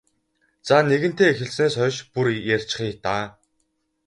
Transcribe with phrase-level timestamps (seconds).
[0.67, 3.25] За нэгэнтээ эхэлснээс хойш бүр ярьчихъя даа.